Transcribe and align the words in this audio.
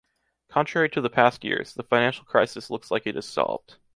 Contrary 0.49 0.89
to 0.89 0.99
the 0.99 1.11
past 1.11 1.43
years, 1.43 1.75
the 1.75 1.83
financial 1.83 2.25
crisis 2.25 2.71
looks 2.71 2.89
like 2.89 3.05
it 3.05 3.15
is 3.15 3.23
solved. 3.27 3.75